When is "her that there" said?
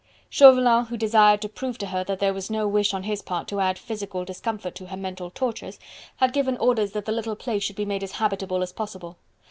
1.85-2.33